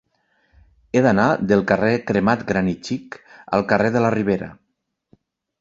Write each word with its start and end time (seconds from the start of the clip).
He 0.99 1.03
d'anar 1.05 1.25
del 1.51 1.61
carrer 1.73 1.91
Cremat 2.11 2.43
Gran 2.53 2.71
i 2.71 2.75
Xic 2.89 3.19
al 3.59 3.67
carrer 3.75 3.93
de 3.97 4.03
la 4.07 4.15
Ribera. 4.19 4.49